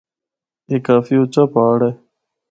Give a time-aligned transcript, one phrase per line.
[0.69, 1.91] اے کافی اُچّا پہاڑ ہے۔